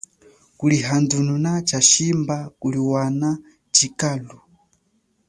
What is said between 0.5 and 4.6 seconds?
Kulihandununa tshashi mba kuliwana tshikalu.